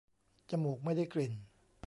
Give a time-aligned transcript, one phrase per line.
[0.49, 1.33] จมูกไม่ได้กลิ่น